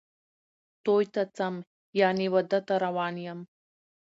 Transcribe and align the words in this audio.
توی 0.85 1.05
ته 1.13 1.21
څم 1.35 1.55
،یعنی 2.01 2.25
واده 2.33 2.59
ته 2.67 2.75
روان 2.85 3.15
یم 3.25 3.39